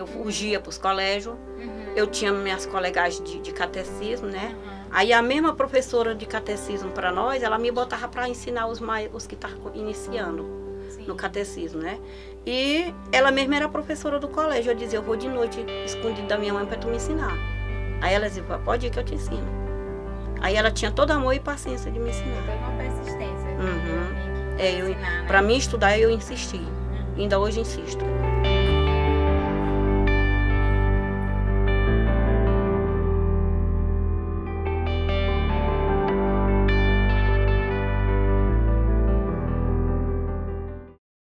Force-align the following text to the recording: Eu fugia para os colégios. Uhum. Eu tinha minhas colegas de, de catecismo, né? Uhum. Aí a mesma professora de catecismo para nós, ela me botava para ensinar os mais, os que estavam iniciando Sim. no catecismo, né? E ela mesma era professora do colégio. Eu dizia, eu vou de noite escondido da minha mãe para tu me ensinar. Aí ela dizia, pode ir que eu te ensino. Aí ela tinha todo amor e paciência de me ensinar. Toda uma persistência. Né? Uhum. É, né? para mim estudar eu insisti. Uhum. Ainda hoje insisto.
Eu 0.00 0.06
fugia 0.06 0.58
para 0.58 0.70
os 0.70 0.78
colégios. 0.78 1.34
Uhum. 1.58 1.92
Eu 1.94 2.06
tinha 2.06 2.32
minhas 2.32 2.64
colegas 2.64 3.20
de, 3.20 3.38
de 3.38 3.52
catecismo, 3.52 4.26
né? 4.26 4.54
Uhum. 4.54 4.80
Aí 4.90 5.12
a 5.12 5.20
mesma 5.20 5.54
professora 5.54 6.14
de 6.14 6.24
catecismo 6.24 6.90
para 6.90 7.12
nós, 7.12 7.42
ela 7.42 7.58
me 7.58 7.70
botava 7.70 8.08
para 8.08 8.26
ensinar 8.26 8.66
os 8.66 8.80
mais, 8.80 9.10
os 9.12 9.26
que 9.26 9.34
estavam 9.34 9.70
iniciando 9.74 10.46
Sim. 10.88 11.04
no 11.06 11.14
catecismo, 11.14 11.82
né? 11.82 12.00
E 12.46 12.94
ela 13.12 13.30
mesma 13.30 13.56
era 13.56 13.68
professora 13.68 14.18
do 14.18 14.26
colégio. 14.26 14.72
Eu 14.72 14.74
dizia, 14.74 14.98
eu 14.98 15.02
vou 15.02 15.16
de 15.16 15.28
noite 15.28 15.62
escondido 15.84 16.26
da 16.26 16.38
minha 16.38 16.54
mãe 16.54 16.64
para 16.64 16.78
tu 16.78 16.88
me 16.88 16.96
ensinar. 16.96 17.36
Aí 18.00 18.14
ela 18.14 18.26
dizia, 18.26 18.42
pode 18.42 18.86
ir 18.86 18.90
que 18.90 18.98
eu 18.98 19.04
te 19.04 19.14
ensino. 19.14 19.46
Aí 20.40 20.56
ela 20.56 20.70
tinha 20.70 20.90
todo 20.90 21.10
amor 21.10 21.34
e 21.34 21.40
paciência 21.40 21.90
de 21.90 21.98
me 21.98 22.08
ensinar. 22.08 22.42
Toda 22.46 22.56
uma 22.56 22.76
persistência. 22.78 23.50
Né? 23.50 23.58
Uhum. 23.60 24.58
É, 24.58 24.82
né? 24.94 25.24
para 25.26 25.42
mim 25.42 25.58
estudar 25.58 25.98
eu 25.98 26.10
insisti. 26.10 26.56
Uhum. 26.56 27.14
Ainda 27.18 27.38
hoje 27.38 27.60
insisto. 27.60 28.02